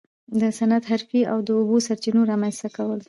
د 0.41 0.43
صنعت، 0.57 0.83
حرفې 0.91 1.21
او 1.31 1.37
د 1.47 1.49
اوبو 1.57 1.77
سرچینو 1.87 2.21
رامنځته 2.31 2.67
کول. 2.75 2.99